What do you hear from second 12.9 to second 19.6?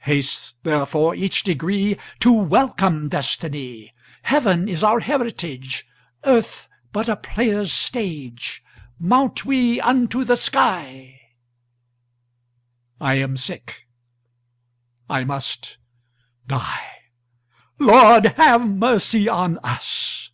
40 I am sick, I must die— Lord, have mercy on